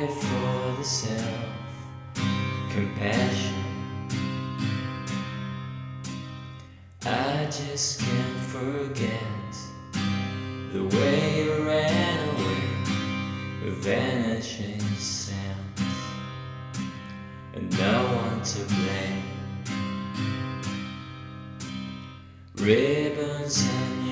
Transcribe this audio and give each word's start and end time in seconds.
For 0.00 0.76
the 0.78 0.82
self 0.82 1.44
compassion. 2.70 3.64
I 7.04 7.44
just 7.44 8.00
can't 8.00 8.38
forget 8.38 9.52
the 10.72 10.84
way 10.84 11.44
you 11.44 11.66
ran 11.66 12.28
away 12.30 13.62
with 13.62 13.84
vanishing 13.84 14.80
sounds, 14.96 15.82
and 17.52 17.70
no 17.78 18.04
one 18.16 18.42
to 18.42 18.64
blame. 18.64 19.22
Ribbons 22.56 23.68
on 23.68 24.09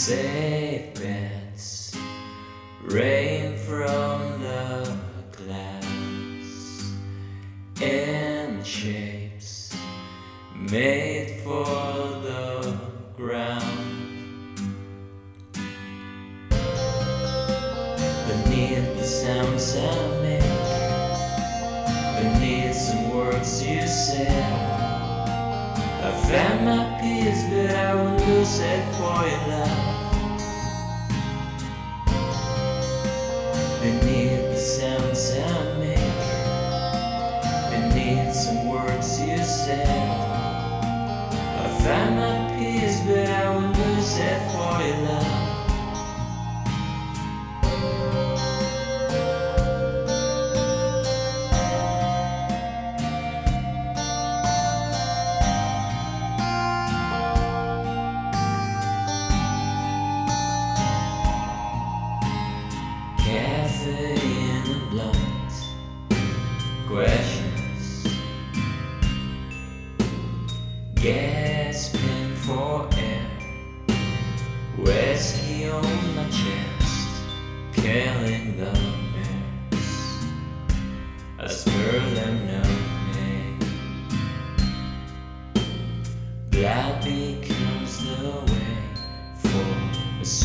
Safe 0.00 0.98
rain 2.84 3.58
from 3.58 4.40
the 4.40 4.96
clouds, 5.32 6.92
and 7.82 8.66
shapes 8.66 9.76
made 10.56 11.42
for 11.44 11.66
the 12.24 12.80
ground. 13.14 14.56
Beneath 18.26 18.96
the 18.96 19.04
sounds 19.04 19.76
I 19.76 20.20
make 20.22 20.40
beneath 22.22 22.74
some 22.74 23.10
words 23.14 23.62
you 23.62 23.86
said. 23.86 24.80
I 26.02 26.10
found 26.26 26.64
my 26.64 26.98
peace, 27.02 27.44
but 27.50 27.74
I 27.76 27.94
won't 27.94 28.26
lose 28.26 28.58
it 28.60 28.82
for 28.94 29.28
your 29.28 29.48
love. 29.48 29.89
I 41.90 42.06
found 42.14 42.49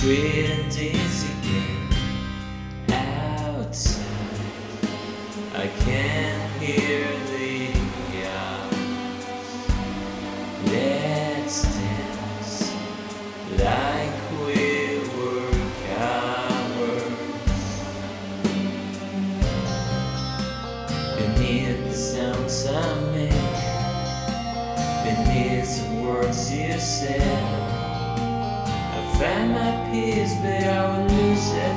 sweet 0.06 0.52
and 0.52 0.72
dizzy 0.72 1.34
outside. 2.90 4.06
I 5.56 5.68
can 5.80 6.60
hear 6.60 7.08
the 7.32 7.74
yells. 8.14 8.76
Let's 10.66 11.64
dance 11.74 12.56
like 13.58 14.18
we 14.46 14.64
were 15.16 15.58
cowards. 15.90 17.66
Beneath 21.18 21.80
the 21.84 21.96
sounds 21.96 22.68
I 22.68 22.72
make, 23.10 23.60
beneath 25.04 25.66
some 25.66 26.06
words 26.06 26.54
you 26.54 26.78
said. 26.80 27.65
Find 29.20 29.54
my 29.54 29.90
peace, 29.90 30.36
but 30.36 30.64
I 30.66 30.98
will 30.98 31.06
lose 31.08 31.54
it 31.54 31.75